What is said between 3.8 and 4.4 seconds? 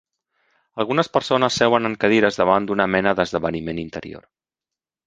interior.